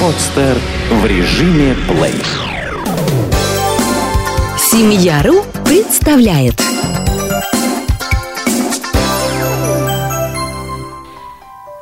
Подстер 0.00 0.56
в 0.90 1.06
режиме 1.06 1.74
плей. 1.88 2.14
Семья.ру 4.58 5.44
представляет 5.64 6.60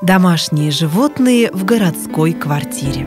Домашние 0.03 0.71
животные 0.71 1.51
в 1.53 1.65
городской 1.65 2.33
квартире. 2.33 3.07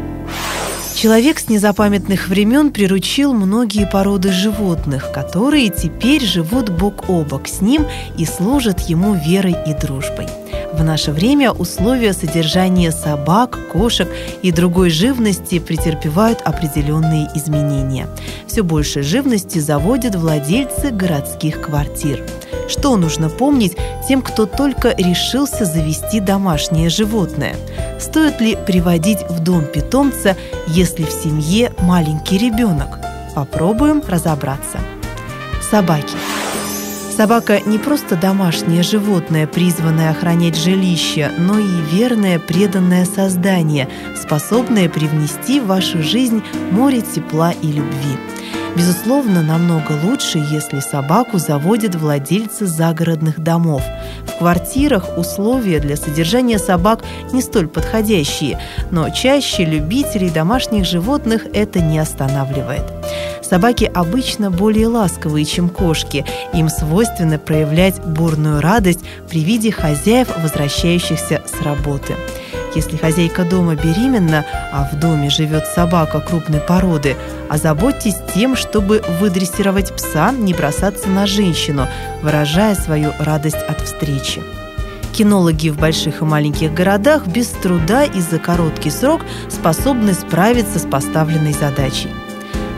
Человек 0.95 1.37
с 1.37 1.47
незапамятных 1.47 2.27
времен 2.27 2.71
приручил 2.71 3.33
многие 3.33 3.85
породы 3.85 4.31
животных, 4.31 5.11
которые 5.11 5.69
теперь 5.69 6.23
живут 6.23 6.69
бок 6.69 7.09
о 7.09 7.23
бок 7.23 7.47
с 7.47 7.61
ним 7.61 7.85
и 8.17 8.25
служат 8.25 8.79
ему 8.81 9.13
верой 9.13 9.55
и 9.67 9.73
дружбой. 9.73 10.27
В 10.73 10.83
наше 10.83 11.11
время 11.11 11.51
условия 11.51 12.13
содержания 12.13 12.91
собак, 12.91 13.57
кошек 13.71 14.07
и 14.41 14.51
другой 14.51 14.89
живности 14.89 15.59
претерпевают 15.59 16.41
определенные 16.41 17.29
изменения. 17.35 18.07
Все 18.47 18.63
больше 18.63 19.01
живности 19.01 19.59
заводят 19.59 20.15
владельцы 20.15 20.91
городских 20.91 21.61
квартир. 21.61 22.23
Что 22.67 22.97
нужно 22.97 23.29
помнить 23.29 23.77
тем, 24.07 24.21
кто 24.21 24.45
только 24.45 24.93
решился 24.97 25.65
завести 25.65 26.19
домашнее 26.19 26.89
животное? 26.89 27.55
Стоит 27.99 28.41
ли 28.41 28.57
приводить 28.67 29.19
в 29.29 29.39
дом 29.39 29.65
питомца, 29.65 30.35
если 30.67 31.03
в 31.03 31.11
семье 31.11 31.73
маленький 31.79 32.37
ребенок? 32.37 32.99
Попробуем 33.33 34.03
разобраться. 34.05 34.79
Собаки. 35.61 36.15
Собака 37.17 37.59
не 37.65 37.79
просто 37.79 38.15
домашнее 38.15 38.83
животное, 38.83 39.47
призванное 39.47 40.11
охранять 40.11 40.55
жилище, 40.55 41.31
но 41.39 41.57
и 41.57 41.81
верное 41.91 42.37
преданное 42.37 43.05
создание, 43.05 43.89
способное 44.15 44.87
привнести 44.87 45.59
в 45.59 45.65
вашу 45.65 46.03
жизнь 46.03 46.43
море 46.69 47.01
тепла 47.01 47.53
и 47.53 47.71
любви. 47.71 48.19
Безусловно, 48.75 49.41
намного 49.41 49.93
лучше, 50.03 50.37
если 50.37 50.79
собаку 50.79 51.39
заводят 51.39 51.95
владельцы 51.95 52.67
загородных 52.67 53.39
домов. 53.39 53.81
В 54.27 54.37
квартирах 54.37 55.17
условия 55.17 55.79
для 55.79 55.97
содержания 55.97 56.59
собак 56.59 57.03
не 57.33 57.41
столь 57.41 57.67
подходящие, 57.67 58.59
но 58.91 59.09
чаще 59.09 59.65
любителей 59.65 60.29
домашних 60.29 60.85
животных 60.85 61.47
это 61.51 61.79
не 61.79 61.97
останавливает. 61.97 62.96
Собаки 63.49 63.89
обычно 63.93 64.51
более 64.51 64.87
ласковые, 64.87 65.45
чем 65.45 65.69
кошки. 65.69 66.25
Им 66.53 66.67
свойственно 66.67 67.39
проявлять 67.39 68.01
бурную 68.03 68.59
радость 68.59 69.05
при 69.29 69.41
виде 69.41 69.71
хозяев, 69.71 70.27
возвращающихся 70.37 71.41
с 71.45 71.61
работы. 71.61 72.15
Если 72.75 72.97
хозяйка 72.97 73.45
дома 73.45 73.75
беременна, 73.75 74.45
а 74.73 74.89
в 74.91 74.99
доме 74.99 75.29
живет 75.29 75.65
собака 75.65 76.19
крупной 76.19 76.59
породы, 76.59 77.15
озаботьтесь 77.49 78.17
тем, 78.35 78.57
чтобы 78.57 79.01
выдрессировать 79.19 79.95
пса, 79.95 80.31
не 80.33 80.53
бросаться 80.53 81.07
на 81.07 81.25
женщину, 81.25 81.87
выражая 82.21 82.75
свою 82.75 83.13
радость 83.17 83.63
от 83.67 83.79
встречи. 83.79 84.43
Кинологи 85.13 85.69
в 85.69 85.79
больших 85.79 86.21
и 86.21 86.25
маленьких 86.25 86.73
городах 86.73 87.25
без 87.25 87.47
труда 87.47 88.03
и 88.03 88.19
за 88.19 88.39
короткий 88.39 88.91
срок 88.91 89.21
способны 89.49 90.13
справиться 90.13 90.79
с 90.79 90.85
поставленной 90.85 91.53
задачей. 91.53 92.09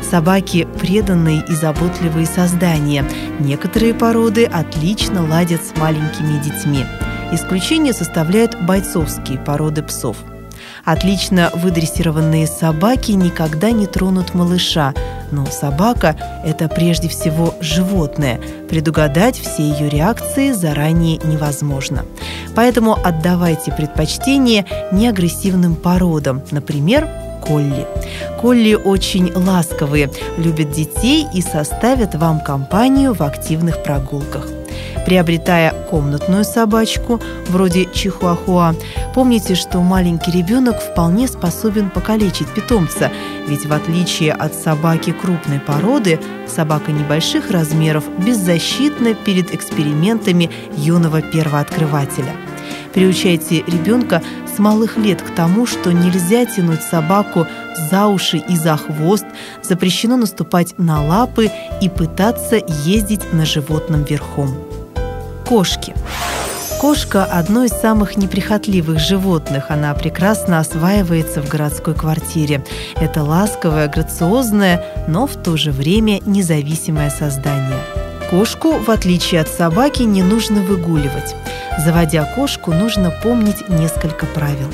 Собаки– 0.09 0.67
преданные 0.79 1.43
и 1.47 1.53
заботливые 1.53 2.25
создания. 2.25 3.05
Некоторые 3.39 3.93
породы 3.93 4.45
отлично 4.45 5.23
ладят 5.27 5.61
с 5.63 5.77
маленькими 5.77 6.41
детьми. 6.41 6.83
Исключение 7.31 7.93
составляют 7.93 8.59
бойцовские 8.59 9.37
породы 9.37 9.83
псов. 9.83 10.17
Отлично 10.83 11.51
выдрессированные 11.53 12.47
собаки 12.47 13.11
никогда 13.11 13.69
не 13.69 13.85
тронут 13.85 14.33
малыша, 14.33 14.95
но 15.31 15.45
собака– 15.45 16.15
это 16.45 16.67
прежде 16.67 17.07
всего 17.07 17.53
животное. 17.61 18.39
Предугадать 18.67 19.39
все 19.39 19.61
ее 19.61 19.89
реакции 19.89 20.51
заранее 20.51 21.17
невозможно. 21.17 22.03
Поэтому 22.55 22.97
отдавайте 23.03 23.71
предпочтение 23.71 24.65
неагрессивным 24.91 25.75
породам, 25.75 26.41
например, 26.49 27.07
колли. 27.49 27.87
Колли 28.39 28.75
очень 28.75 29.33
ласковые, 29.33 30.09
любят 30.37 30.71
детей 30.71 31.25
и 31.33 31.41
составят 31.41 32.15
вам 32.15 32.39
компанию 32.39 33.13
в 33.13 33.21
активных 33.21 33.83
прогулках. 33.83 34.45
Приобретая 35.05 35.73
комнатную 35.89 36.43
собачку, 36.43 37.19
вроде 37.47 37.85
чихуахуа, 37.91 38.75
помните, 39.15 39.55
что 39.55 39.79
маленький 39.79 40.31
ребенок 40.31 40.79
вполне 40.79 41.27
способен 41.27 41.89
покалечить 41.89 42.53
питомца, 42.53 43.11
ведь 43.47 43.65
в 43.65 43.73
отличие 43.73 44.33
от 44.33 44.53
собаки 44.53 45.11
крупной 45.11 45.59
породы, 45.59 46.19
собака 46.47 46.91
небольших 46.91 47.49
размеров 47.49 48.03
беззащитна 48.23 49.15
перед 49.15 49.53
экспериментами 49.53 50.51
юного 50.75 51.21
первооткрывателя– 51.21 52.35
Приучайте 52.93 53.63
ребенка 53.67 54.21
с 54.53 54.59
малых 54.59 54.97
лет 54.97 55.21
к 55.21 55.35
тому, 55.35 55.65
что 55.65 55.91
нельзя 55.91 56.45
тянуть 56.45 56.81
собаку 56.81 57.47
за 57.91 58.07
уши 58.07 58.37
и 58.37 58.55
за 58.55 58.77
хвост, 58.77 59.25
запрещено 59.61 60.17
наступать 60.17 60.73
на 60.77 61.03
лапы 61.03 61.51
и 61.81 61.89
пытаться 61.89 62.59
ездить 62.85 63.31
на 63.33 63.45
животном 63.45 64.03
верхом. 64.03 64.55
Кошки. 65.47 65.93
Кошка– 66.79 67.25
одно 67.31 67.65
из 67.65 67.71
самых 67.71 68.15
неприхотливых 68.15 68.99
животных. 68.99 69.65
Она 69.69 69.93
прекрасно 69.93 70.59
осваивается 70.59 71.41
в 71.41 71.49
городской 71.49 71.93
квартире. 71.93 72.63
Это 72.95 73.21
ласковое, 73.21 73.89
грациозное, 73.89 74.85
но 75.09 75.27
в 75.27 75.35
то 75.35 75.57
же 75.57 75.71
время 75.71 76.21
независимое 76.25 77.09
создание. 77.09 77.98
Кошку, 78.29 78.77
в 78.77 78.91
отличие 78.91 79.41
от 79.41 79.47
собаки, 79.47 80.03
не 80.03 80.21
нужно 80.21 80.61
выгуливать. 80.61 81.35
Заводя 81.83 82.25
кошку, 82.35 82.71
нужно 82.71 83.11
помнить 83.23 83.67
несколько 83.69 84.27
правил. 84.27 84.67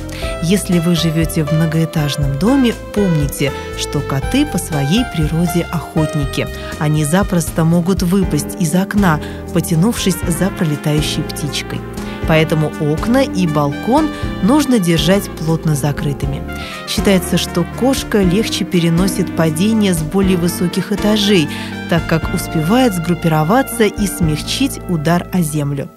Если 0.43 0.79
вы 0.79 0.95
живете 0.95 1.45
в 1.45 1.53
многоэтажном 1.53 2.37
доме, 2.37 2.73
помните, 2.93 3.53
что 3.77 4.01
коты 4.01 4.45
по 4.45 4.57
своей 4.57 5.03
природе 5.15 5.65
охотники. 5.71 6.47
Они 6.79 7.05
запросто 7.05 7.63
могут 7.63 8.03
выпасть 8.03 8.59
из 8.59 8.75
окна, 8.75 9.21
потянувшись 9.53 10.17
за 10.27 10.49
пролетающей 10.49 11.23
птичкой 11.23 11.79
поэтому 12.27 12.71
окна 12.79 13.23
и 13.23 13.47
балкон 13.47 14.09
нужно 14.43 14.79
держать 14.79 15.29
плотно 15.31 15.75
закрытыми. 15.75 16.41
Считается, 16.87 17.37
что 17.37 17.65
кошка 17.79 18.21
легче 18.21 18.65
переносит 18.65 19.35
падение 19.35 19.93
с 19.93 20.01
более 20.01 20.37
высоких 20.37 20.91
этажей, 20.91 21.47
так 21.89 22.07
как 22.07 22.33
успевает 22.33 22.93
сгруппироваться 22.93 23.83
и 23.85 24.07
смягчить 24.07 24.79
удар 24.89 25.27
о 25.31 25.41
землю. 25.41 25.89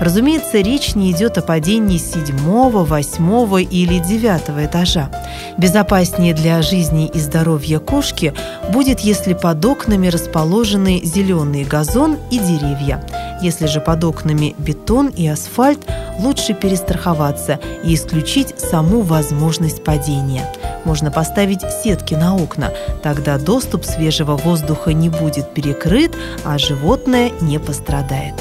Разумеется, 0.00 0.58
речь 0.58 0.94
не 0.94 1.12
идет 1.12 1.38
о 1.38 1.42
падении 1.42 1.98
седьмого, 1.98 2.84
восьмого 2.84 3.58
или 3.58 3.98
девятого 3.98 4.64
этажа. 4.64 5.10
Безопаснее 5.58 6.34
для 6.34 6.62
жизни 6.62 7.10
и 7.12 7.18
здоровья 7.18 7.78
кошки 7.78 8.32
будет, 8.72 9.00
если 9.00 9.34
под 9.34 9.64
окнами 9.64 10.08
расположены 10.08 11.00
зеленый 11.04 11.64
газон 11.64 12.16
и 12.30 12.38
деревья. 12.38 13.04
Если 13.40 13.66
же 13.66 13.80
под 13.80 14.04
окнами 14.04 14.54
бетон 14.58 15.08
и 15.08 15.26
асфальт, 15.26 15.80
лучше 16.18 16.54
перестраховаться 16.54 17.58
и 17.82 17.94
исключить 17.94 18.58
саму 18.58 19.00
возможность 19.00 19.82
падения. 19.82 20.46
Можно 20.84 21.10
поставить 21.10 21.62
сетки 21.82 22.14
на 22.14 22.36
окна, 22.36 22.72
тогда 23.02 23.38
доступ 23.38 23.84
свежего 23.84 24.36
воздуха 24.36 24.92
не 24.92 25.08
будет 25.08 25.52
перекрыт, 25.54 26.16
а 26.44 26.58
животное 26.58 27.30
не 27.40 27.58
пострадает. 27.58 28.34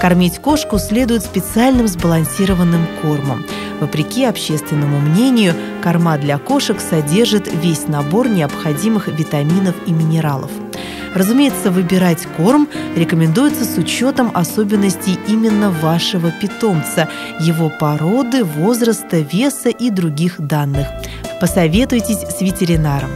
Кормить 0.00 0.38
кошку 0.38 0.78
следует 0.78 1.24
специальным 1.24 1.88
сбалансированным 1.88 2.86
кормом. 3.02 3.44
Вопреки 3.80 4.24
общественному 4.24 4.98
мнению, 4.98 5.54
корма 5.82 6.18
для 6.18 6.38
кошек 6.38 6.80
содержит 6.80 7.48
весь 7.52 7.88
набор 7.88 8.28
необходимых 8.28 9.08
витаминов 9.08 9.74
и 9.86 9.92
минералов. 9.92 10.50
Разумеется, 11.16 11.70
выбирать 11.70 12.26
корм 12.36 12.68
рекомендуется 12.94 13.64
с 13.64 13.78
учетом 13.78 14.30
особенностей 14.34 15.18
именно 15.26 15.70
вашего 15.70 16.30
питомца, 16.30 17.08
его 17.40 17.70
породы, 17.70 18.44
возраста, 18.44 19.20
веса 19.20 19.70
и 19.70 19.88
других 19.88 20.38
данных. 20.38 20.86
Посоветуйтесь 21.40 22.18
с 22.18 22.42
ветеринаром. 22.42 23.08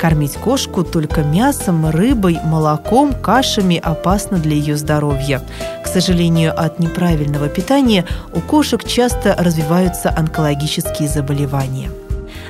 Кормить 0.00 0.32
кошку 0.32 0.82
только 0.82 1.22
мясом, 1.22 1.90
рыбой, 1.90 2.38
молоком, 2.42 3.12
кашами 3.12 3.76
опасно 3.76 4.38
для 4.38 4.54
ее 4.54 4.78
здоровья. 4.78 5.42
К 5.84 5.88
сожалению, 5.88 6.58
от 6.58 6.78
неправильного 6.78 7.48
питания 7.48 8.06
у 8.32 8.40
кошек 8.40 8.82
часто 8.82 9.36
развиваются 9.38 10.08
онкологические 10.08 11.06
заболевания. 11.06 11.90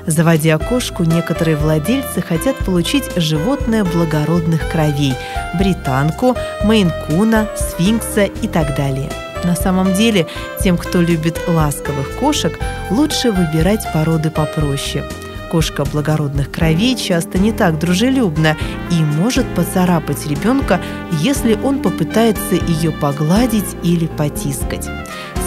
Заводя 0.06 0.58
кошку, 0.58 1.04
некоторые 1.04 1.56
владельцы 1.56 2.20
хотят 2.20 2.56
получить 2.58 3.04
животное 3.16 3.84
благородных 3.84 4.70
кровей– 4.70 5.14
британку, 5.58 6.36
мейнкуна, 6.64 7.48
сфинкса 7.56 8.24
и 8.24 8.48
так 8.48 8.76
далее– 8.76 9.10
На 9.44 9.56
самом 9.56 9.94
деле, 9.94 10.26
тем, 10.60 10.76
кто 10.76 11.00
любит 11.00 11.40
ласковых 11.48 12.16
кошек, 12.20 12.58
лучше 12.90 13.32
выбирать 13.32 13.84
породы 13.92 14.30
попроще. 14.30 15.04
Кошка 15.50 15.84
благородных 15.84 16.50
кровей 16.50 16.96
часто 16.96 17.38
не 17.38 17.52
так 17.52 17.78
дружелюбна 17.78 18.56
и 18.90 18.94
может 18.94 19.46
поцарапать 19.54 20.26
ребенка, 20.26 20.80
если 21.20 21.58
он 21.62 21.82
попытается 21.82 22.54
ее 22.54 22.90
погладить 22.92 23.76
или 23.82 24.06
потискать. 24.06 24.88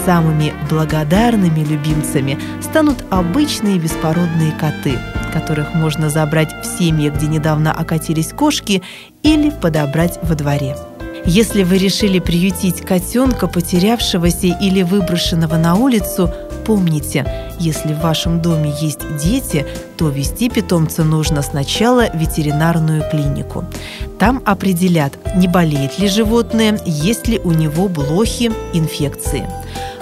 Самыми 0.06 0.54
благодарными 0.70 1.64
любимцами 1.64 2.38
станут 2.62 3.04
обычные 3.10 3.80
беспородные 3.80 4.52
коты, 4.52 5.00
которых 5.32 5.74
можно 5.74 6.10
забрать 6.10 6.54
в 6.62 6.78
семье, 6.78 7.10
где 7.10 7.26
недавно 7.26 7.72
окатились 7.72 8.28
кошки, 8.28 8.82
или 9.24 9.50
подобрать 9.50 10.20
во 10.22 10.36
дворе. 10.36 10.76
Если 11.24 11.64
вы 11.64 11.78
решили 11.78 12.20
приютить 12.20 12.82
котенка, 12.82 13.48
потерявшегося 13.48 14.46
или 14.46 14.82
выброшенного 14.82 15.56
на 15.56 15.74
улицу, 15.74 16.32
помните, 16.64 17.26
если 17.58 17.92
в 17.92 17.98
вашем 17.98 18.40
доме 18.40 18.72
есть 18.80 19.00
дети, 19.16 19.66
то 19.96 20.08
вести 20.08 20.48
питомца 20.48 21.02
нужно 21.02 21.42
сначала 21.42 22.06
в 22.14 22.16
ветеринарную 22.16 23.02
клинику. 23.10 23.64
Там 24.20 24.40
определят, 24.46 25.14
не 25.34 25.48
болеет 25.48 25.98
ли 25.98 26.06
животное, 26.06 26.78
есть 26.86 27.26
ли 27.26 27.40
у 27.40 27.50
него 27.50 27.88
блохи, 27.88 28.52
инфекции. 28.72 29.48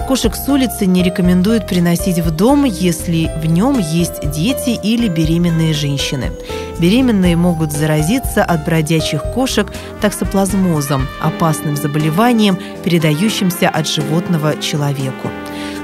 Кошек 0.07 0.35
с 0.35 0.47
улицы 0.47 0.85
не 0.85 1.01
рекомендуют 1.01 1.67
приносить 1.67 2.19
в 2.19 2.29
дом, 2.29 2.63
если 2.63 3.31
в 3.41 3.47
нем 3.47 3.79
есть 3.79 4.29
дети 4.29 4.69
или 4.69 5.07
беременные 5.07 5.73
женщины. 5.73 6.31
Беременные 6.79 7.35
могут 7.35 7.71
заразиться 7.71 8.43
от 8.43 8.65
бродячих 8.65 9.23
кошек 9.33 9.71
таксоплазмозом, 10.01 11.07
опасным 11.21 11.75
заболеванием, 11.75 12.59
передающимся 12.83 13.67
от 13.67 13.87
животного 13.87 14.61
человеку. 14.61 15.31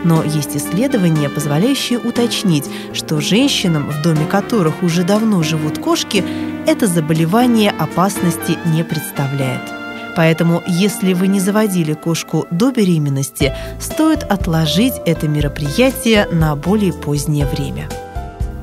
Но 0.03 0.23
есть 0.23 0.55
исследования, 0.55 1.27
позволяющие 1.27 1.97
уточнить, 1.97 2.65
что 2.93 3.21
женщинам, 3.21 3.89
в 3.89 4.03
доме 4.03 4.25
которых 4.25 4.83
уже 4.83 5.03
давно 5.03 5.41
живут 5.41 5.79
кошки, 5.79 6.23
это 6.67 6.85
заболевание 6.85 7.71
опасности 7.71 8.55
не 8.67 8.83
представляет. 8.83 9.80
Поэтому, 10.15 10.61
если 10.67 11.13
вы 11.13 11.27
не 11.27 11.39
заводили 11.39 11.93
кошку 11.93 12.45
до 12.51 12.71
беременности, 12.71 13.53
стоит 13.79 14.23
отложить 14.23 14.93
это 15.05 15.27
мероприятие 15.27 16.27
на 16.31 16.55
более 16.55 16.93
позднее 16.93 17.45
время. 17.45 17.87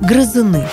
Грызуны. 0.01 0.65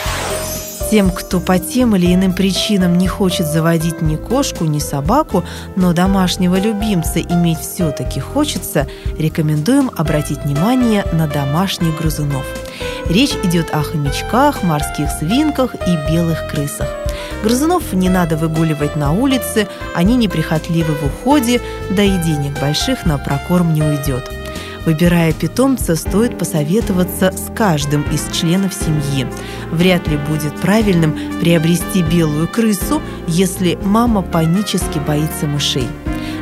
Тем, 0.90 1.10
кто 1.10 1.40
по 1.40 1.58
тем 1.58 1.96
или 1.96 2.14
иным 2.14 2.32
причинам 2.32 2.96
не 2.96 3.08
хочет 3.08 3.46
заводить 3.46 4.02
ни 4.02 4.14
кошку, 4.14 4.66
ни 4.66 4.78
собаку, 4.78 5.42
но 5.74 5.92
домашнего 5.92 6.60
любимца 6.60 7.20
иметь 7.20 7.58
все-таки 7.58 8.20
хочется, 8.20 8.86
рекомендуем 9.18 9.90
обратить 9.96 10.44
внимание 10.44 11.04
на 11.12 11.26
домашних 11.26 11.98
грызунов. 11.98 12.44
Речь 13.08 13.34
идет 13.44 13.70
о 13.72 13.82
хомячках, 13.82 14.62
морских 14.62 15.08
свинках 15.10 15.74
и 15.74 16.10
белых 16.10 16.48
крысах. 16.50 16.88
Грызунов 17.42 17.92
не 17.92 18.08
надо 18.08 18.36
выгуливать 18.36 18.96
на 18.96 19.12
улице, 19.12 19.68
они 19.94 20.16
неприхотливы 20.16 20.94
в 20.94 21.06
уходе, 21.06 21.60
да 21.90 22.02
и 22.02 22.18
денег 22.18 22.60
больших 22.60 23.06
на 23.06 23.18
прокорм 23.18 23.72
не 23.72 23.82
уйдет. 23.82 24.28
Выбирая 24.84 25.32
питомца, 25.32 25.96
стоит 25.96 26.38
посоветоваться 26.38 27.32
с 27.32 27.52
каждым 27.54 28.02
из 28.12 28.28
членов 28.32 28.72
семьи. 28.72 29.26
Вряд 29.70 30.06
ли 30.08 30.16
будет 30.16 30.54
правильным 30.60 31.16
приобрести 31.40 32.02
белую 32.02 32.48
крысу, 32.48 33.02
если 33.26 33.76
мама 33.82 34.22
панически 34.22 34.98
боится 34.98 35.46
мышей. 35.46 35.88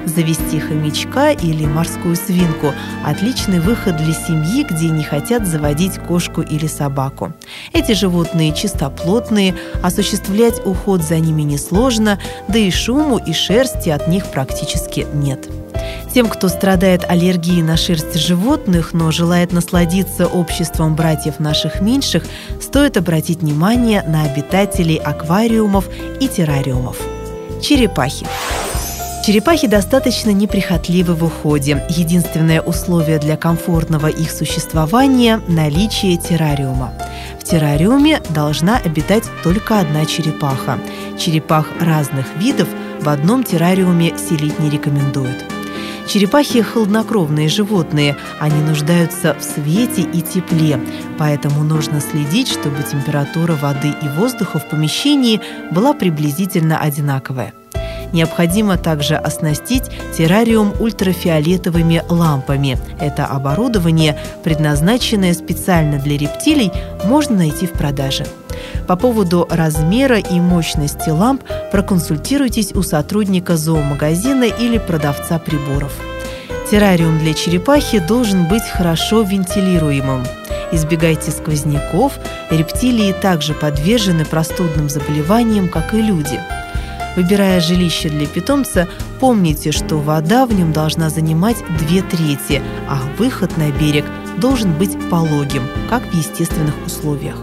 Завести 0.06 0.60
хомячка 0.60 1.32
или 1.32 1.66
морскую 1.66 2.16
свинку– 2.16 2.72
отличный 3.04 3.60
выход 3.60 3.96
для 3.96 4.12
семьи, 4.12 4.64
где 4.68 4.90
не 4.90 5.02
хотят 5.02 5.46
заводить 5.46 5.98
кошку 5.98 6.42
или 6.42 6.66
собаку. 6.66 7.32
Эти 7.72 7.92
животные 7.92 8.54
чистоплотные, 8.54 9.54
осуществлять 9.82 10.64
уход 10.64 11.02
за 11.02 11.18
ними 11.18 11.42
несложно, 11.42 12.18
да 12.48 12.58
и 12.58 12.70
шуму 12.70 13.18
и 13.18 13.32
шерсти 13.32 13.90
от 13.90 14.08
них 14.08 14.26
практически 14.26 15.06
нет. 15.14 15.48
Тем, 16.12 16.28
кто 16.28 16.48
страдает 16.48 17.04
аллергией 17.08 17.62
на 17.62 17.76
шерсть 17.76 18.14
животных, 18.14 18.92
но 18.92 19.10
желает 19.10 19.52
насладиться 19.52 20.26
обществом 20.26 20.94
братьев 20.94 21.40
наших 21.40 21.80
меньших, 21.80 22.24
стоит 22.60 22.96
обратить 22.96 23.40
внимание 23.40 24.02
на 24.02 24.22
обитателей 24.22 24.96
аквариумов 24.96 25.88
и 26.20 26.28
террариумов. 26.28 26.96
Черепахи. 27.60 28.26
Черепахи 29.24 29.66
достаточно 29.66 30.28
неприхотливы 30.28 31.14
в 31.14 31.24
уходе. 31.24 31.82
Единственное 31.88 32.60
условие 32.60 33.18
для 33.18 33.38
комфортного 33.38 34.08
их 34.08 34.30
существования– 34.30 35.40
наличие 35.48 36.18
террариума. 36.18 36.92
В 37.40 37.44
террариуме 37.44 38.20
должна 38.28 38.76
обитать 38.76 39.24
только 39.42 39.80
одна 39.80 40.04
черепаха. 40.04 40.78
Черепах 41.18 41.70
разных 41.80 42.36
видов 42.36 42.68
в 43.00 43.08
одном 43.08 43.44
террариуме 43.44 44.12
селить 44.18 44.58
не 44.58 44.68
рекомендуют. 44.68 45.42
Черепахи– 46.06 46.60
холоднокровные 46.62 47.48
животные, 47.48 48.18
они 48.40 48.60
нуждаются 48.60 49.34
в 49.40 49.42
свете 49.42 50.02
и 50.02 50.20
тепле, 50.20 50.78
поэтому 51.16 51.64
нужно 51.64 52.02
следить, 52.02 52.48
чтобы 52.48 52.82
температура 52.82 53.54
воды 53.54 53.94
и 54.02 54.08
воздуха 54.18 54.58
в 54.58 54.68
помещении 54.68 55.40
была 55.70 55.94
приблизительно 55.94 56.78
одинаковая. 56.78 57.54
Необходимо 58.14 58.78
также 58.78 59.16
оснастить 59.16 59.90
террариум 60.16 60.72
ультрафиолетовыми 60.78 62.04
лампами. 62.08 62.78
Это 63.00 63.26
оборудование, 63.26 64.16
предназначенное 64.44 65.34
специально 65.34 65.98
для 65.98 66.16
рептилий, 66.16 66.70
можно 67.04 67.36
найти 67.38 67.66
в 67.66 67.72
продаже. 67.72 68.24
По 68.86 68.94
поводу 68.94 69.48
размера 69.50 70.18
и 70.18 70.38
мощности 70.38 71.10
ламп 71.10 71.42
проконсультируйтесь 71.72 72.72
у 72.72 72.82
сотрудника 72.82 73.56
зоомагазина 73.56 74.44
или 74.44 74.78
продавца 74.78 75.40
приборов. 75.40 75.92
Террариум 76.70 77.18
для 77.18 77.34
черепахи 77.34 77.98
должен 77.98 78.46
быть 78.46 78.62
хорошо 78.62 79.22
вентилируемым. 79.22 80.24
Избегайте 80.70 81.32
сквозняков, 81.32 82.12
рептилии 82.50 83.12
также 83.12 83.54
подвержены 83.54 84.24
простудным 84.24 84.88
заболеваниям, 84.88 85.68
как 85.68 85.94
и 85.94 86.00
люди. 86.00 86.38
Выбирая 87.16 87.60
жилище 87.60 88.08
для 88.08 88.26
питомца, 88.26 88.88
помните, 89.20 89.70
что 89.70 89.96
вода 89.98 90.46
в 90.46 90.52
нем 90.52 90.72
должна 90.72 91.10
занимать 91.10 91.56
две 91.78 92.02
трети, 92.02 92.60
а 92.88 93.00
выход 93.18 93.56
на 93.56 93.70
берег 93.70 94.04
должен 94.38 94.72
быть 94.72 94.98
пологим, 95.10 95.62
как 95.88 96.02
в 96.02 96.14
естественных 96.14 96.74
условиях. 96.84 97.36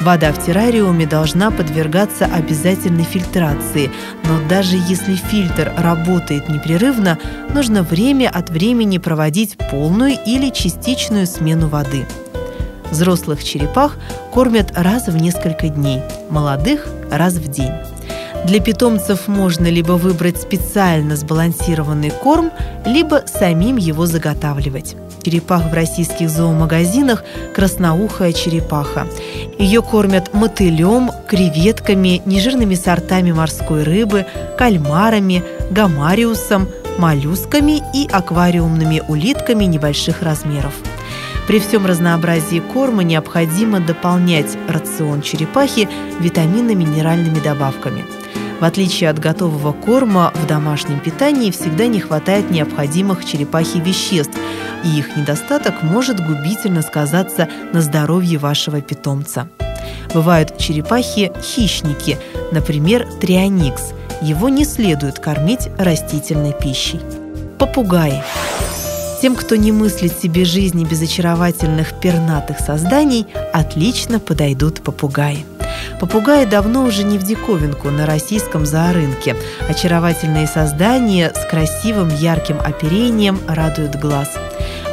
Вода 0.00 0.32
в 0.32 0.42
террариуме 0.44 1.06
должна 1.06 1.50
подвергаться 1.50 2.24
обязательной 2.24 3.02
фильтрации, 3.02 3.90
но 4.24 4.40
даже 4.48 4.76
если 4.76 5.14
фильтр 5.14 5.72
работает 5.76 6.48
непрерывно, 6.48 7.18
нужно 7.52 7.82
время 7.82 8.30
от 8.30 8.48
времени 8.48 8.98
проводить 8.98 9.58
полную 9.70 10.16
или 10.24 10.50
частичную 10.50 11.26
смену 11.26 11.68
воды. 11.68 12.06
Взрослых 12.90 13.42
черепах 13.44 13.96
кормят 14.32 14.72
раз 14.74 15.08
в 15.08 15.16
несколько 15.16 15.68
дней, 15.68 16.00
молодых– 16.30 16.86
раз 17.10 17.34
в 17.34 17.48
день. 17.48 17.72
Для 18.44 18.60
питомцев 18.60 19.28
можно 19.28 19.66
либо 19.66 19.92
выбрать 19.92 20.40
специально 20.40 21.16
сбалансированный 21.16 22.10
корм, 22.10 22.50
либо 22.86 23.22
самим 23.26 23.76
его 23.76 24.06
заготавливать 24.06 24.96
черепах 25.28 25.70
в 25.70 25.74
российских 25.74 26.30
зоомагазинах 26.30 27.22
красноухая 27.54 28.32
черепаха. 28.32 29.06
Ее 29.58 29.82
кормят 29.82 30.32
мотылем, 30.32 31.10
креветками, 31.28 32.22
нежирными 32.24 32.74
сортами 32.74 33.32
морской 33.32 33.82
рыбы, 33.82 34.24
кальмарами, 34.56 35.44
гамариусом, 35.70 36.68
моллюсками 36.98 37.82
и 37.94 38.08
аквариумными 38.10 39.02
улитками 39.06 39.64
небольших 39.64 40.22
размеров. 40.22 40.74
При 41.46 41.60
всем 41.60 41.86
разнообразии 41.86 42.60
корма 42.60 43.02
необходимо 43.02 43.80
дополнять 43.80 44.56
рацион 44.68 45.22
черепахи 45.22 45.88
витаминно-минеральными 46.20 47.42
добавками– 47.42 48.04
в 48.60 48.64
отличие 48.64 49.10
от 49.10 49.18
готового 49.18 49.72
корма, 49.72 50.32
в 50.34 50.46
домашнем 50.46 51.00
питании 51.00 51.50
всегда 51.50 51.86
не 51.86 52.00
хватает 52.00 52.50
необходимых 52.50 53.24
черепахе 53.24 53.78
веществ, 53.80 54.36
и 54.84 54.98
их 54.98 55.16
недостаток 55.16 55.82
может 55.82 56.24
губительно 56.24 56.82
сказаться 56.82 57.48
на 57.72 57.80
здоровье 57.80 58.38
вашего 58.38 58.80
питомца. 58.80 59.48
Бывают 60.12 60.58
черепахи-хищники, 60.58 62.18
например, 62.52 63.06
трионикс. 63.20 63.92
Его 64.22 64.48
не 64.48 64.64
следует 64.64 65.18
кормить 65.18 65.68
растительной 65.78 66.52
пищей. 66.52 67.00
Попугаи. 67.58 68.22
Тем, 69.20 69.34
кто 69.34 69.56
не 69.56 69.72
мыслит 69.72 70.12
себе 70.16 70.44
жизни 70.44 70.84
без 70.84 71.02
очаровательных 71.02 72.00
пернатых 72.00 72.60
созданий, 72.60 73.26
отлично 73.52 74.20
подойдут 74.20 74.82
попугаи. 74.82 75.44
Попугаи 76.00 76.44
давно 76.44 76.84
уже 76.84 77.02
не 77.02 77.18
в 77.18 77.24
диковинку 77.24 77.90
на 77.90 78.06
российском 78.06 78.64
зоорынке. 78.64 79.36
Очаровательные 79.68 80.46
создания 80.46 81.32
с 81.34 81.44
красивым 81.44 82.08
ярким 82.08 82.60
оперением 82.60 83.38
радуют 83.48 83.96
глаз. 83.96 84.36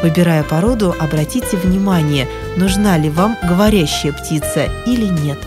Выбирая 0.01 0.43
породу, 0.43 0.95
обратите 0.99 1.57
внимание, 1.57 2.27
нужна 2.57 2.97
ли 2.97 3.09
вам 3.09 3.37
говорящая 3.43 4.13
птица 4.13 4.65
или 4.85 5.05
нет. 5.05 5.37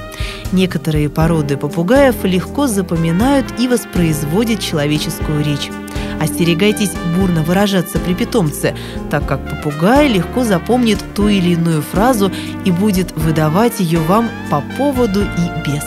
Некоторые 0.53 1.11
породы 1.11 1.57
попугаев 1.57 2.25
легко 2.25 2.67
запоминают 2.67 3.47
и 3.59 3.69
воспроизводят 3.69 4.61
человеческую 4.61 5.45
речь. 5.45 5.71
Остерегайтесь 6.21 6.93
бурно 7.17 7.43
выражаться 7.43 7.99
при 7.99 8.15
питомце, 8.15 8.75
так 9.11 9.27
как 9.27 9.41
попугай 9.49 10.09
легко 10.09 10.45
запомнит 10.45 10.99
ту 11.15 11.29
или 11.29 11.51
иную 11.51 11.83
фразу 11.83 12.33
и 12.65 12.71
будет 12.71 13.13
выдавать 13.17 13.81
ее 13.81 14.01
вам 14.01 14.29
по 14.51 14.63
поводу 14.77 15.23
и 15.23 15.69
без. 15.69 15.85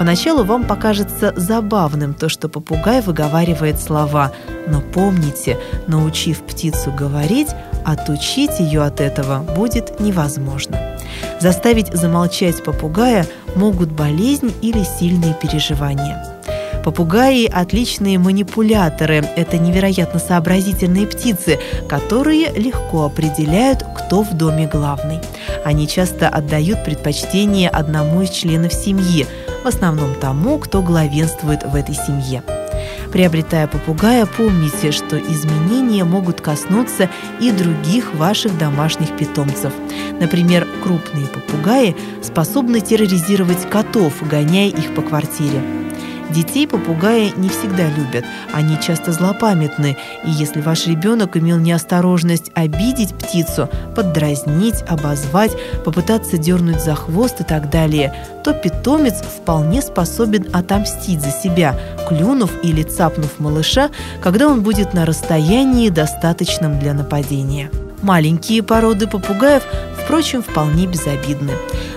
Поначалу 0.00 0.44
вам 0.44 0.64
покажется 0.64 1.34
забавным 1.36 2.14
то, 2.14 2.30
что 2.30 2.48
попугай 2.48 3.02
выговаривает 3.02 3.78
слова, 3.78 4.32
но 4.66 4.80
помните, 4.80 5.58
научив 5.88 6.38
птицу 6.38 6.90
говорить, 6.90 7.48
отучить 7.84 8.60
ее 8.60 8.82
от 8.82 9.02
этого 9.02 9.42
будет 9.54 10.00
невозможно. 10.00 10.78
Заставить 11.38 11.92
замолчать 11.92 12.64
попугая 12.64 13.26
могут 13.54 13.92
болезнь 13.92 14.54
или 14.62 14.82
сильные 14.84 15.34
переживания. 15.34 16.24
Попугаи– 16.84 17.46
отличные 17.52 18.18
манипуляторы. 18.18 19.24
Это 19.36 19.58
невероятно 19.58 20.18
сообразительные 20.18 21.06
птицы, 21.06 21.58
которые 21.88 22.50
легко 22.52 23.04
определяют, 23.04 23.84
кто 23.96 24.22
в 24.22 24.32
доме 24.32 24.66
главный. 24.66 25.20
Они 25.64 25.86
часто 25.86 26.28
отдают 26.28 26.84
предпочтение 26.84 27.68
одному 27.68 28.22
из 28.22 28.30
членов 28.30 28.72
семьи, 28.72 29.26
в 29.62 29.66
основном 29.66 30.14
тому, 30.14 30.58
кто 30.58 30.80
главенствует 30.80 31.64
в 31.64 31.74
этой 31.74 31.94
семье. 31.94 32.42
Приобретая 33.12 33.66
попугая, 33.66 34.24
помните, 34.24 34.90
что 34.90 35.18
изменения 35.18 36.04
могут 36.04 36.40
коснуться 36.40 37.10
и 37.40 37.50
других 37.50 38.14
ваших 38.14 38.56
домашних 38.56 39.16
питомцев. 39.16 39.72
Например, 40.18 40.66
крупные 40.82 41.26
попугаи 41.26 41.94
способны 42.22 42.80
терроризировать 42.80 43.68
котов, 43.68 44.14
гоняя 44.26 44.68
их 44.68 44.94
по 44.94 45.02
квартире. 45.02 45.79
Детей 46.34 46.68
попугаи 46.68 47.32
не 47.36 47.48
всегда 47.48 47.88
любят, 47.88 48.24
они 48.52 48.78
часто 48.80 49.12
злопамятны, 49.12 49.96
и 50.24 50.30
если 50.30 50.60
ваш 50.60 50.86
ребенок 50.86 51.36
имел 51.36 51.58
неосторожность 51.58 52.52
обидеть 52.54 53.14
птицу, 53.14 53.68
поддразнить, 53.96 54.82
обозвать, 54.88 55.52
попытаться 55.84 56.38
дернуть 56.38 56.80
за 56.80 56.94
хвост 56.94 57.40
и 57.40 57.44
так 57.44 57.68
далее, 57.68 58.14
то 58.44 58.52
питомец 58.52 59.22
вполне 59.22 59.82
способен 59.82 60.46
отомстить 60.52 61.20
за 61.20 61.30
себя, 61.30 61.76
клюнув 62.08 62.50
или 62.62 62.84
цапнув 62.84 63.40
малыша, 63.40 63.90
когда 64.22 64.46
он 64.46 64.62
будет 64.62 64.94
на 64.94 65.04
расстоянии, 65.06 65.88
достаточном 65.88 66.78
для 66.78 66.94
нападения. 66.94 67.70
Маленькие 68.02 68.62
породы 68.62 69.06
попугаев, 69.06 69.62
впрочем, 70.02 70.42
вполне 70.42 70.86
безобидны. 70.86 71.52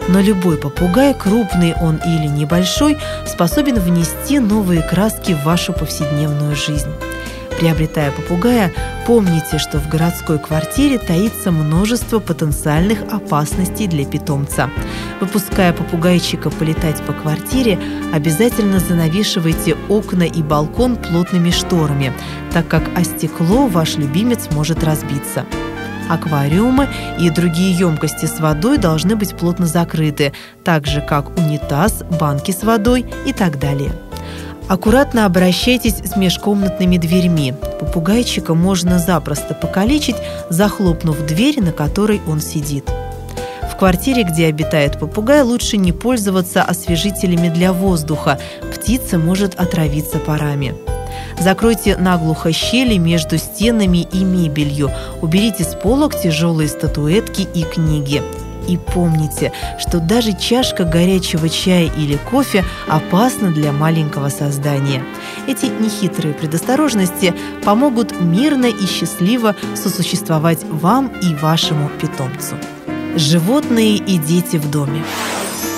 Но 0.09 0.19
любой 0.19 0.57
попугай, 0.57 1.13
крупный 1.13 1.73
он 1.81 1.97
или 1.97 2.27
небольшой, 2.27 2.97
способен 3.25 3.79
внести 3.79 4.39
новые 4.39 4.81
краски 4.81 5.33
в 5.33 5.43
вашу 5.43 5.71
повседневную 5.71 6.55
жизнь. 6.55 6.91
Приобретая 7.59 8.11
попугая, 8.11 8.73
помните, 9.05 9.57
что 9.57 9.79
в 9.79 9.87
городской 9.87 10.39
квартире 10.39 10.97
таится 10.97 11.51
множество 11.51 12.19
потенциальных 12.19 13.03
опасностей 13.13 13.87
для 13.87 14.05
питомца. 14.05 14.69
Выпуская 15.21 15.71
попугайчика 15.71 16.49
полетать 16.49 17.01
по 17.03 17.13
квартире, 17.13 17.79
обязательно 18.11 18.79
занавешивайте 18.79 19.77
окна 19.87 20.23
и 20.23 20.41
балкон 20.41 20.97
плотными 20.97 21.51
шторами, 21.51 22.11
так 22.51 22.67
как 22.67 22.83
о 22.97 23.03
стекло 23.03 23.67
ваш 23.67 23.95
любимец 23.97 24.49
может 24.51 24.83
разбиться. 24.83 25.45
Аквариумы 26.09 26.87
и 27.19 27.29
другие 27.29 27.71
емкости 27.71 28.25
с 28.25 28.39
водой 28.39 28.77
должны 28.77 29.15
быть 29.15 29.35
плотно 29.35 29.65
закрыты, 29.65 30.33
так 30.63 30.85
же 30.85 31.01
как 31.01 31.37
унитаз, 31.37 32.03
банки 32.19 32.51
с 32.51 32.63
водой 32.63 33.05
и 33.25 33.33
так 33.33 33.59
далее. 33.59 33.91
Аккуратно 34.67 35.25
обращайтесь 35.25 35.97
с 35.97 36.15
межкомнатными 36.15 36.97
дверьми. 36.97 37.53
Попугайчика 37.79 38.53
можно 38.53 38.97
запросто 38.97 39.53
покалечить, 39.53 40.15
захлопнув 40.49 41.19
дверь, 41.25 41.61
на 41.61 41.71
которой 41.71 42.21
он 42.27 42.39
сидит. 42.39 42.89
В 43.69 43.75
квартире, 43.75 44.23
где 44.23 44.47
обитает 44.47 44.99
попугай, 44.99 45.41
лучше 45.41 45.77
не 45.77 45.91
пользоваться 45.91 46.63
освежителями 46.63 47.49
для 47.49 47.73
воздуха. 47.73 48.39
Птица 48.73 49.17
может 49.17 49.55
отравиться 49.55 50.19
парами. 50.19 50.75
Закройте 51.39 51.97
наглухо 51.97 52.51
щели 52.51 52.97
между 52.97 53.37
стенами 53.37 54.07
и 54.11 54.23
мебелью. 54.23 54.91
Уберите 55.21 55.63
с 55.63 55.75
полок 55.75 56.19
тяжелые 56.19 56.69
статуэтки 56.69 57.47
и 57.53 57.63
книги. 57.63 58.21
И 58.67 58.77
помните, 58.77 59.51
что 59.77 59.99
даже 59.99 60.33
чашка 60.37 60.85
горячего 60.85 61.49
чая 61.49 61.91
или 61.97 62.17
кофе 62.31 62.63
опасна 62.87 63.51
для 63.51 63.71
маленького 63.71 64.29
создания. 64.29 65.03
Эти 65.47 65.65
нехитрые 65.65 66.33
предосторожности 66.33 67.33
помогут 67.65 68.19
мирно 68.21 68.67
и 68.67 68.85
счастливо 68.85 69.55
сосуществовать 69.75 70.63
вам 70.63 71.07
и 71.21 71.35
вашему 71.35 71.89
питомцу. 72.01 72.55
Животные 73.15 73.97
и 73.97 74.17
дети 74.17 74.57
в 74.57 74.71
доме. 74.71 75.03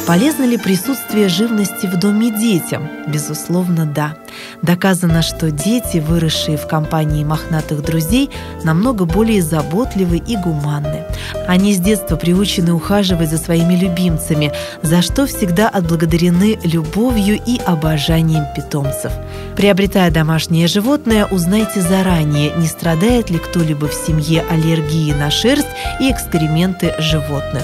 Полезно 0.08 0.44
ли 0.44 0.58
присутствие 0.58 1.30
живности 1.30 1.88
в 1.88 1.98
доме 1.98 2.30
детям? 2.30 2.88
Безусловно, 3.08 3.88
да. 3.88 4.16
Доказано, 4.62 5.24
что 5.24 5.50
дети, 5.50 5.98
выросшие 5.98 6.58
в 6.58 6.68
компании 6.68 7.24
мохнатых 7.24 7.82
друзей, 7.82 8.30
намного 8.64 9.06
более 9.06 9.42
заботливы 9.42 10.18
и 10.18 10.38
гуманны. 10.38 11.06
Они 11.48 11.74
с 11.74 11.80
детства 11.80 12.18
приучены 12.18 12.74
ухаживать 12.74 13.32
за 13.32 13.40
своими 13.40 13.74
любимцами, 13.74 14.52
за 14.84 15.02
что 15.02 15.26
всегда 15.26 15.70
отблагодарены 15.70 16.60
любовью 16.64 17.40
и 17.44 17.60
обожанием 17.66 18.46
питомцев. 18.56 19.12
Приобретая 19.56 20.12
домашнее 20.12 20.68
животное, 20.68 21.26
узнайте 21.26 21.82
заранее, 21.82 22.52
не 22.58 22.68
страдает 22.68 23.32
ли 23.32 23.40
кто-либо 23.40 23.88
в 23.88 23.94
семье 23.94 24.44
аллергией 24.52 25.16
на 25.16 25.32
шерсть 25.32 25.68
и 26.00 26.12
экскременты 26.12 26.94
животных. 27.00 27.64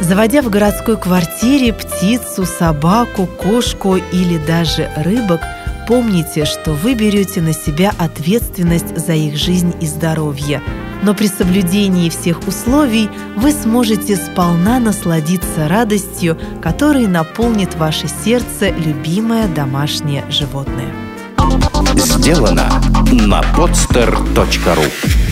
Заводя 0.00 0.42
в 0.42 0.50
городской 0.50 0.96
квартире 0.96 1.72
птицу, 1.72 2.44
собаку, 2.44 3.26
кошку 3.26 3.96
или 3.96 4.38
даже 4.38 4.90
рыбок, 4.96 5.40
помните, 5.86 6.44
что 6.44 6.72
вы 6.72 6.94
берете 6.94 7.40
на 7.40 7.52
себя 7.52 7.92
ответственность 7.98 8.96
за 8.96 9.12
их 9.12 9.36
жизнь 9.36 9.74
и 9.80 9.86
здоровье. 9.86 10.60
Но 11.02 11.14
при 11.14 11.26
соблюдении 11.26 12.08
всех 12.08 12.46
условий 12.46 13.08
вы 13.36 13.52
сможете 13.52 14.16
сполна 14.16 14.78
насладиться 14.78 15.68
радостью, 15.68 16.38
которой 16.62 17.06
наполнит 17.06 17.74
ваше 17.74 18.06
сердце 18.24 18.70
любимое 18.70 19.48
домашнее 19.48 20.24
животное. 20.30 20.92
Сделано 21.96 22.68
на 23.10 23.40
podster.ru 23.56 25.31